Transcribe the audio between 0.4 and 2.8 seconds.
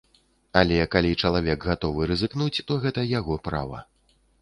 Але, калі чалавек гатовы рызыкнуць,